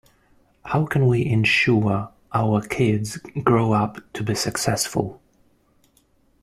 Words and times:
How 0.65 0.87
can 0.87 1.05
we 1.05 1.23
ensure 1.23 2.09
our 2.33 2.61
kids 2.63 3.17
grow 3.43 3.73
up 3.73 3.99
to 4.13 4.23
be 4.23 4.33
successful? 4.33 5.21